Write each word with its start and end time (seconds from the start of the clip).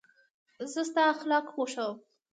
زه 0.71 0.81
ستا 0.89 1.01
اخلاق 1.13 1.45
خوښوم. 1.53 1.97